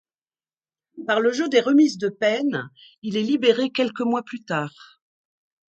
[1.05, 2.71] Par le jeu des remises de peine,
[3.03, 4.99] il est libéré quelques mois plus tard.